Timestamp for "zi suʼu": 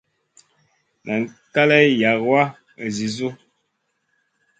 2.95-3.29